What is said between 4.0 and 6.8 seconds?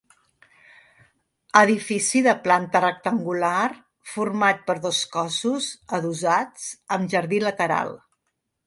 format per dos cossos adossats,